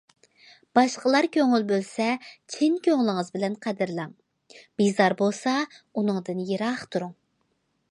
[0.77, 2.07] باشقىلار كۆڭۈل بۆلسە،
[2.55, 4.17] چىن كۆڭلىڭىز بىلەن قەدىرلەڭ،
[4.83, 5.55] بىزار بولسا،
[5.99, 7.17] ئۇنىڭدىن يىراق تۇرۇڭ.